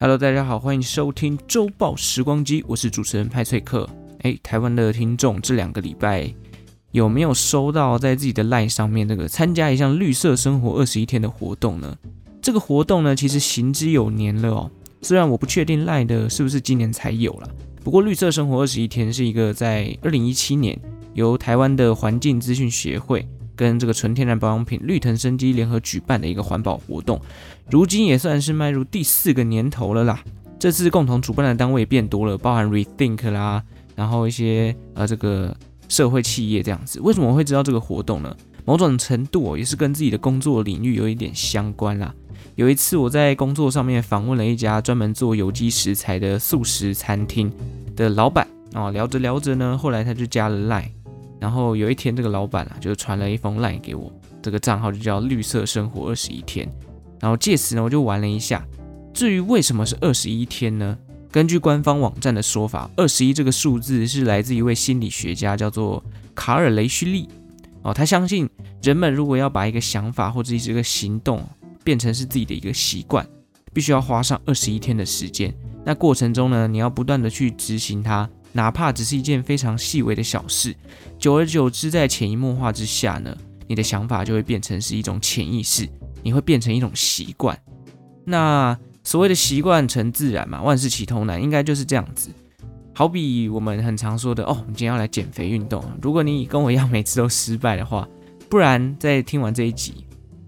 [0.00, 3.84] Hello，大家好，欢迎收听周报时光机，我是主持人派翠克。
[4.20, 6.32] 哎，台湾的听众这两个礼拜
[6.92, 11.98] 有没有收到在自己的 LINE 上面那个参加一项绿色生活二十一天的活动呢？
[12.40, 14.70] 这个活动呢，其实行之有年了哦。
[15.02, 17.50] 虽然我不确定 LINE 的是不是今年才有了，
[17.82, 20.80] 不过绿色生活二十一天是一个在二零一七年
[21.14, 23.26] 由台湾的环境资讯协会。
[23.58, 27.20] 跟这个纯天然保养品绿藤生机联合举办的一个环保活动，
[27.68, 30.22] 如今也算是迈入第四个年头了啦。
[30.60, 33.62] 这次共同主办的单位变多了，包含 Rethink 啦，
[33.96, 35.56] 然后一些呃这个
[35.88, 37.00] 社会企业这样子。
[37.00, 38.36] 为什么我会知道这个活动呢？
[38.64, 42.14] 某种程度哦，也是跟自己的工作领域有一点相关啦。
[42.54, 47.52] 有一次我在工作上面访问了一家专门做有机食材的素食餐厅
[47.96, 50.90] 的老板哦，聊着聊着呢，后来他就加了 Line。
[51.40, 56.68] 然后有一天，这个老板啊就传了一封 LINE 给我，这个账号就叫“绿色生活二十一天”。
[57.20, 58.64] 然后借此呢，我就玩了一下。
[59.12, 60.96] 至于为什么是二十一天呢？
[61.30, 66.02] 根据官方网站的说法，二十一这个数字是来自一位心理学家，叫做
[66.34, 67.28] 卡尔雷须利。
[67.82, 68.48] 哦，他相信
[68.82, 71.44] 人们如果要把一个想法或者是一个行动
[71.84, 73.26] 变成是自己的一个习惯，
[73.72, 75.54] 必须要花上二十一天的时间。
[75.84, 78.28] 那过程中呢，你要不断的去执行它。
[78.58, 80.74] 哪怕只是一件非常细微的小事，
[81.16, 83.32] 久而久之，在潜移默化之下呢，
[83.68, 85.88] 你的想法就会变成是一种潜意识，
[86.24, 87.56] 你会变成一种习惯。
[88.24, 92.30] 那所谓的习惯成自然嘛，万事起头难，应该就是这样子。
[92.92, 98.08] 好比我们很常说的哦，你今天要来减肥运动，如果你跟我一样每次都失败的话，
[98.48, 100.04] 不然在听完这一集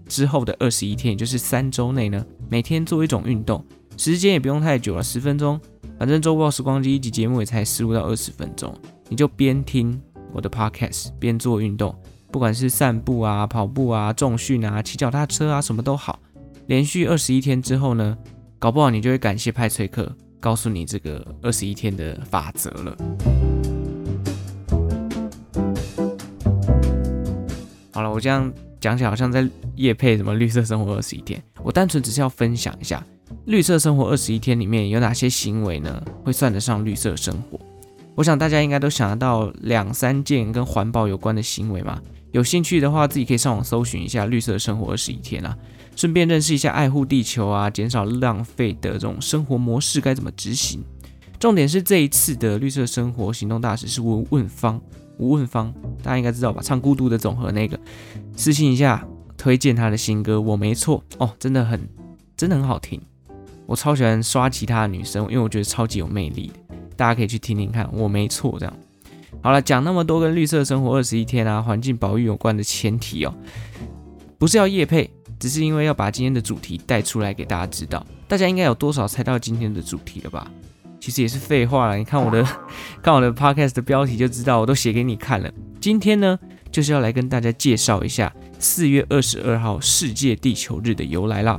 [0.09, 3.65] 之后的二十一天，也就是三周内呢，每天做一种运动，
[3.97, 5.59] 时间也不用太久了，十分钟。
[5.99, 8.75] 反正周报时光机一集节目也才十五到二十分钟，
[9.07, 10.01] 你就边听
[10.33, 11.95] 我的 podcast 边做运动，
[12.31, 16.19] 不管是散步啊、跑步啊、重训啊、骑脚踏车啊，什么都好。
[16.65, 18.17] 连续二十一天之后呢，
[18.57, 22.97] 搞不好你就会感谢派崔克告诉你这个二十一天的法则了。
[27.93, 33.05] 好了，我这样讲起来好像在夜配什么绿色生活二十一天，我单纯只是要分享一下。
[33.45, 36.03] 绿色生活二十一天里面有哪些行为呢？
[36.23, 37.59] 会算得上绿色生活？
[38.15, 42.01] 我想大家应该都想得到两三件跟环保有关的行为嘛。
[42.31, 45.57] 有兴趣的话，自己可以上网搜寻一下绿色生活二十一天啊，
[45.95, 50.83] 顺便认识一下爱护地球啊、减少浪费的这种生活模式该怎么执行。
[51.39, 54.79] 重点是这一次的绿色生活行动大使是吴问芳，
[55.17, 56.61] 吴问芳大家应该知道吧？
[56.63, 57.79] 唱孤独的总和那个，
[58.37, 59.05] 私信一下
[59.37, 61.89] 推荐他的新歌《我没错》哦，真的很
[62.37, 63.01] 真的很好听。
[63.71, 67.89] 我超喜欢刷吉他的女生，因为我觉得超级有魅力的，大家可以去听听看。
[67.93, 68.73] 我没错，这样
[69.41, 73.33] 好了，讲那么多跟绿色生活二十一天啊、环境保育有关的前提哦，
[74.37, 78.05] 不是要夜配，只是因为要把今天的主题带出来给大家知道。
[78.27, 80.51] 大家应该有多少猜到今天的主题了吧？
[80.99, 82.45] 其实也是废话了，你看我的
[83.01, 85.49] 看我的 podcast 的标题就知道，我都写给你看了。
[85.79, 86.37] 今天呢，
[86.69, 91.57] 就是要来跟大家介绍一下四月二十二号世界地球日的由来啦。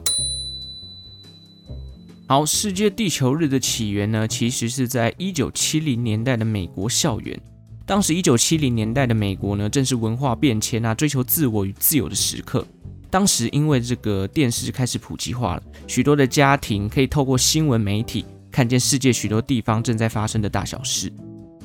[2.32, 7.38] 好，世界地球日的起源呢，其实是在一九七零年代的美国校园。
[7.84, 12.66] 当时一九七零年代的美国呢，正是文化变迁啊，追求自我与自由的时刻。
[13.10, 21.12] 当时因为这个电视开始普及化了，许多的家庭可以透过新闻媒体看见世界许多地方正在发生的大小事。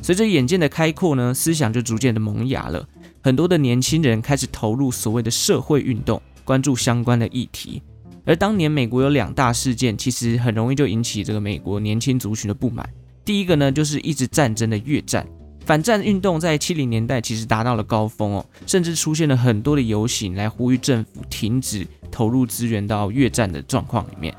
[0.01, 2.85] 随着眼界的开阔呢，思想就逐渐的萌芽了。
[3.23, 7.81] 很多的年轻人开始投入所谓的社会运动，关注相关的议题。
[8.27, 12.87] 而当年美国有两大事件，其实很容易就引起这个美国年轻族群的不满。
[13.23, 15.25] 第一个呢，就是一直战争的越战，
[15.65, 24.35] 反战运动在七零年代其实达到了高峰哦，甚至出现了很多的游行来呼吁政府停止投入资源到越战的状况里面。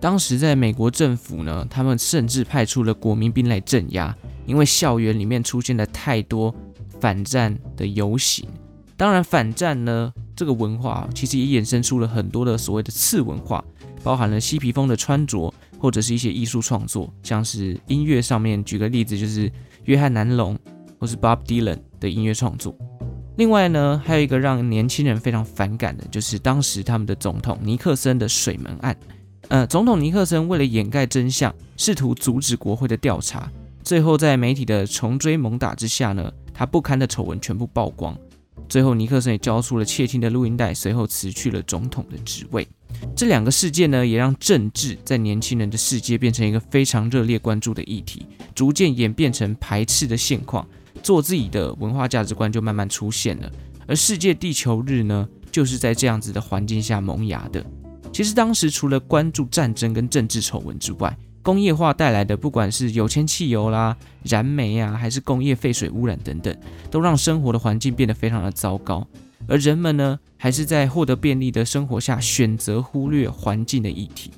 [0.00, 4.16] 当时在美国政府呢，他们甚至派出了国民兵来镇压，
[4.46, 6.54] 因为校园里面出现了太多
[6.98, 8.48] 反战的游行。
[8.96, 13.64] 当然，反战呢，这个文化其实也衍生出了很多的所谓的次文化，
[14.02, 19.50] 包含了嬉皮风的穿着，或者是一些艺术创作，像是音乐上面，举个例子就是
[19.84, 20.56] 约翰南龙
[21.00, 22.76] 或是 Bob Dylan 的音乐创作。
[23.36, 28.96] 另外呢，还有一个让年轻人非常反感的，就是当时他们的总统尼克森的水门案。
[29.48, 33.50] 呃，总统尼克森为了掩盖真相，试图阻止国会的调查，
[33.82, 38.16] 最后在媒体的穷追猛打之下呢，他不堪的丑闻全部曝光。
[38.68, 42.66] 最后，尼克森也交出了窃听的录音带，随后辞去了总统的职位。
[43.14, 50.66] 这两个事件呢，也让政治在年轻人的世界变成一个非常热烈关注的议题，逐渐演变成排斥的现况。
[51.02, 53.50] 做自己的文化价值观就慢慢出现了。
[53.86, 57.64] 而世界地球日呢，就是在这样子的环境下萌芽的。
[58.12, 61.14] 其实当时除了关注战争跟政治丑闻之外，
[61.44, 66.56] 工业化带来的不管是有铅汽油啦、燃煤啊，还是工业废水污染等等，
[66.90, 69.06] 都让生活的环境变得非常的糟糕。
[69.46, 74.30] 而人们呢，还是在获得便利的生活下，选择忽略环境的议题。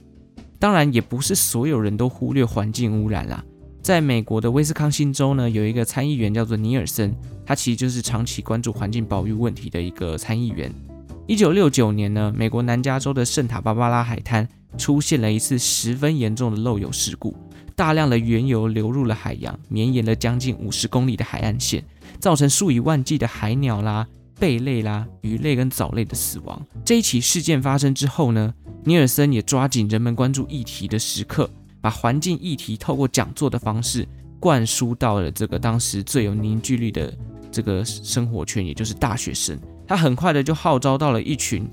[0.59, 3.45] 当然，也不是所有人都忽略环境污染啦。
[3.81, 7.15] 在美国的威斯康星州呢，有一个参议员叫做尼尔森，
[7.45, 10.69] 他其实就是长期关注环境保育问题的一个参议员。
[11.29, 17.35] 一九六九年呢，美国南加州的圣塔芭芭拉海滩出现了一次十分严重的漏油事故，
[17.75, 21.85] 大量的原油流入了海洋，绵延了将近五十公里的海岸线，
[22.19, 24.07] 造成数以万计的海鸟啦、
[24.39, 26.61] 贝类啦、鱼类跟藻类的死亡。
[26.85, 28.53] 这一起事件发生之后呢，
[28.85, 31.51] 尼尔森也抓紧人们关注议题的时刻，
[31.81, 34.07] 把环境议题透过讲座的方式
[34.39, 37.13] 灌输到了这个当时最有凝聚力的
[37.51, 39.59] 这个生活圈，也就是大学生。
[39.89, 41.69] 他很快的就号召到了一群，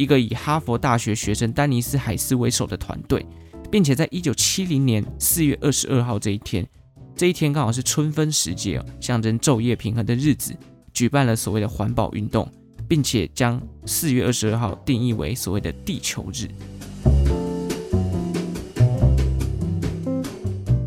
[0.00, 3.26] 一个以哈佛大学学生丹尼斯海斯为首的团队，
[3.70, 6.66] 并且在一九七零年四月二十二号这一天，
[7.14, 10.56] 这一天刚好是春分时节，象征昼夜平衡的日子，
[10.94, 12.50] 举办了所谓的环保运动，
[12.88, 16.48] 并且将四月二十二号定义为所谓的地球日。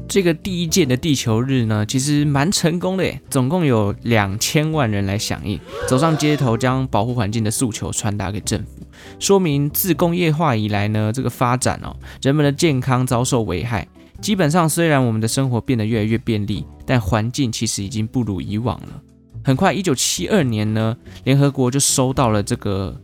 [0.07, 8.82] 这个第一届的地球日呢，其实蛮成功的，总共有两千万人来响应，走上街头，将保护环境的诉求传达给政府，
[9.19, 13.87] 说明自工业化以来呢，这个发展哦，人们的健康遭受危害。
[14.21, 19.01] 基本上，虽然我们的生活变得越来越便利，但环境其实已经不如以往了。
[19.43, 20.95] 很快，一九七二年呢，
[21.25, 23.01] 联合国就收到了这个。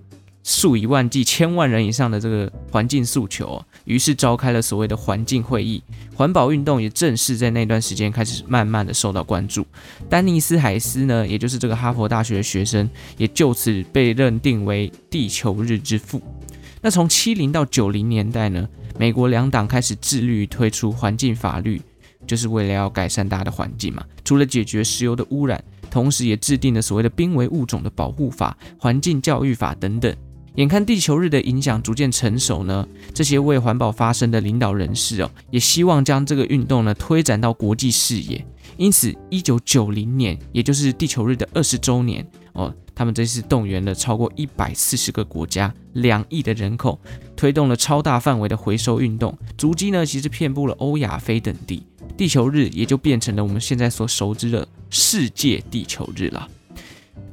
[0.49, 5.83] 数以万计、千万人以上的这个环境诉求，于是召开了所谓的环境会议，
[6.15, 9.63] 环保运动也正式在那段时间开始慢慢的受到关注。
[10.09, 16.19] 丹尼斯海斯呢，也就是这个哈佛大学的学生，也就此被认定为地球日之父。
[16.81, 18.67] 那从七零到九零年代呢，
[18.97, 21.79] 美国两党开始致力于推出环境法律，
[22.25, 24.03] 就是为了要改善大家的环境嘛。
[24.25, 30.11] 除了解决石油的污染，同时也制定了所谓的濒危物种的保护法、环境教育法等等。
[30.55, 38.45] 眼看地球日的影响逐渐成熟呢，这些为环保发声的领导人士哦，也希望将这个运动呢推展到国际视野。
[38.77, 46.99] 因此，一九九零年，也就是地球日的二十周年哦，他们这次动员了超过一百四十个国家、两亿的人口，
[47.35, 51.85] 推动了超大范围的回收运动，足迹呢其实遍布了欧亚非等地。
[52.17, 56.47] 地球日也就变成了我们现在所熟知的世界地球日了。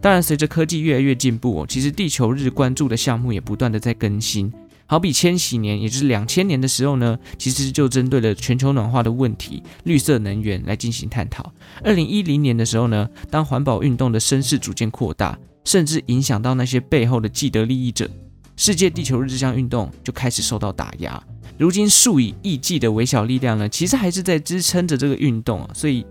[0.07, 4.53] 当然，随着科技越来越进步哦，其实地球日关注的项目也不断的在更新。
[4.87, 11.53] 好比千禧年，也就是两千年的时候呢，其实就针对了全球暖化的问题、绿色能源来进行探讨。
[11.83, 18.09] 二零一零年的时候呢，当环保运动的声势逐渐扩大，甚至影响到那些背后的既得利益者，
[18.57, 21.21] 世界地球日这项运动就开始受到打压。
[21.59, 26.07] 如今数以亿计的微小力量呢，其实还是在支撑着这个运动啊，所以，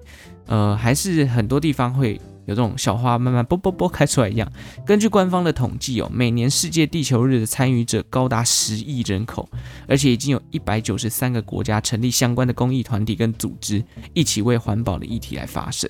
[0.48, 2.20] 呃，还是很多地方会。
[2.46, 4.52] 有这种小花慢慢啵啵啵开出来一样。
[4.86, 9.48] 根据官方的统计哦，每年世界地球日的参与者高达十亿人口，
[9.88, 13.84] 而且已经有一百九十三个国家成立相关的公益团体跟组织，
[14.14, 15.90] 一起为环保的议题来发声。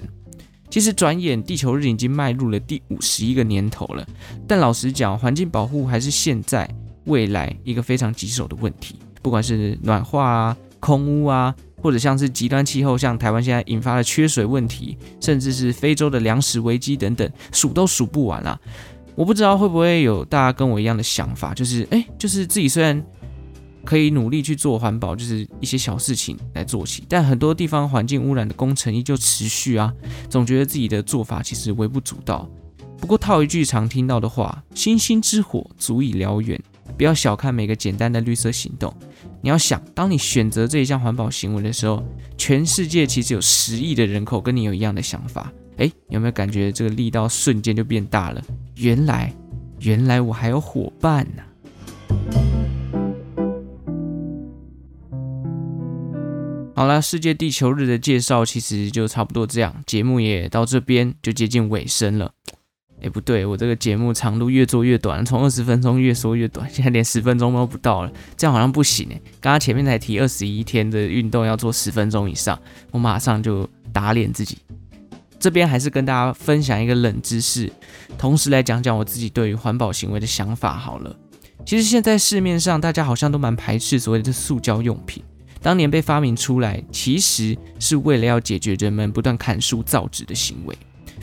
[0.70, 4.06] 其实转眼地球日已经迈入了第五十一个年头了，
[4.48, 6.70] 但老实讲，环境保护还是现在
[7.06, 11.56] 未来一个非常棘手的问题，不管是暖化啊、空污啊。
[11.86, 18.60] 或者像是极端气候，像台湾现在引发的缺水问题，甚至是非洲的粮食危机等等，数都数不完啦。
[19.14, 23.00] 我不知道会不会有大家跟我一样的想法，就是哎，就是自己虽然
[23.84, 29.94] 可以努力去做环保，就是一些小事情来做起，但很多地方环境污染的工程依旧持续啊，
[30.28, 32.50] 总觉得自己的做法其实微不足道。
[32.98, 36.60] 不过套一句常听到的话，星星之火足以燎原。
[36.98, 38.96] 不要小看每个简单的绿色行动，
[39.46, 42.04] 你要想，当你选择这一项环保行为的时候，
[42.36, 48.42] 全世界其实有十亿的人口跟你有一样的想法，诶，有没有感觉这个力道瞬间就变大了？
[48.78, 49.32] 原来，
[49.82, 51.44] 原来我还有伙伴呢、
[56.76, 62.32] 好了，世界地球日的介绍其实就差不多这样，节目也到这边就接近尾声了。
[63.02, 69.22] 哎，不对，我这个节目长度越做越短，从二十分钟越说越短， 现在连十分钟都不到了，这样好像不行哎。
[69.40, 72.60] 刚刚前面才提二十一天的运动要做十分钟以上，
[72.92, 74.58] 我马上就打脸自己。
[75.38, 77.72] 这边还是跟大家分享一个冷知识，
[78.18, 81.16] 同时来讲讲我自己对于环保行为的想法好了。
[81.66, 85.22] 其实现在市面上大家好像都蛮排斥所谓的塑胶用品，
[85.62, 90.76] 当年被发明出来，其实是为了要解决人们不断砍树造纸的行为。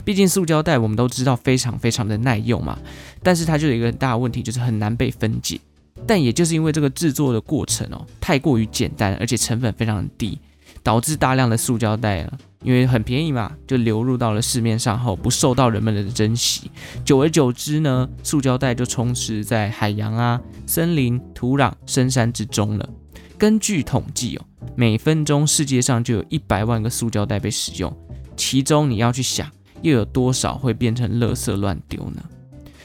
[0.03, 2.77] 毕竟塑胶袋我们都知道非常非常的耐用嘛，
[3.21, 5.59] 但是它就有一个很大的问题，就是很难被分解。
[6.05, 10.37] 但也就是因为这个制作的过程哦，太过于简单，而且成本非常低，
[10.81, 16.69] 导致大量的塑胶袋啊，因为很便宜嘛，就流入到了市面上后，不受到人们的珍惜。
[17.05, 22.89] 久而久之呢，塑胶袋就充斥在海洋啊、森林、土壤、深山之中了。
[23.37, 24.45] 根据统计哦，
[24.75, 27.95] 每分钟世界上就有一百万个塑胶袋被使用，
[28.35, 29.49] 其中你要去想，
[29.83, 32.23] 又有多少会变成垃圾乱丢呢？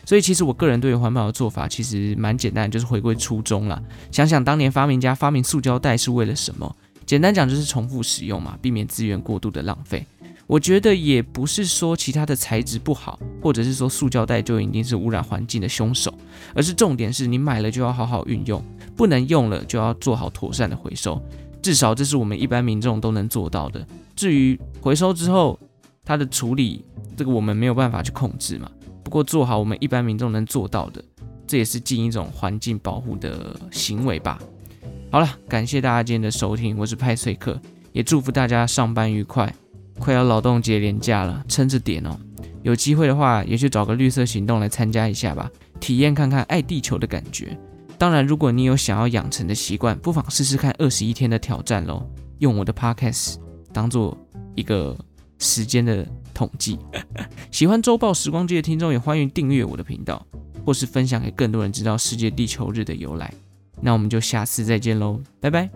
[0.05, 3.83] 所以其实我个人对于环保的做法其实蛮简单，就是回归初衷啦。
[4.11, 6.77] 想想当年发明家发明塑胶袋是为了什么？
[7.07, 10.05] 简单讲就是重复使用嘛，避免资源过度的浪费。
[10.47, 16.13] 我觉得也不是说其他的材质不好，或者是说塑胶袋就一定是污染环境的凶手，
[16.55, 18.65] 而是重点是你买了就要好好运用，
[18.97, 21.21] 不能用了就要做好妥善的回收。
[21.61, 23.87] 至少这是我们一般民众都能做到的。
[24.17, 25.59] 至于回收之后
[26.09, 26.83] 它的处理，
[27.19, 28.71] 这个我们没有办法去控制嘛。
[29.05, 31.05] 不过做好我们一般民众能做到的，
[31.47, 34.41] 这也是尽一种环境保护的行为吧。
[35.13, 37.61] 好了，感谢大家今天的收听，我是派翠克，
[37.93, 39.55] 也祝福大家上班愉快。
[39.99, 42.19] 快要劳动节连假了，撑着点哦。
[42.63, 47.55] 有机会的话，也去找个绿色行动来参加一下吧，体验看看爱地球的感觉。
[47.99, 52.03] 当然，如果你有想要养成的习惯，不妨试试看二十一天的挑战喽。
[52.39, 53.37] 用我的 Podcast
[53.75, 54.17] 当做
[54.55, 54.97] 一个
[55.39, 56.79] 时间的统计，
[57.51, 60.25] 喜欢周报时光机的听众也欢迎订阅我的频道，
[60.65, 63.33] 或是分享给更多人知道世界地球日的由来。
[63.81, 65.71] 那我们就下次再见喽，拜拜。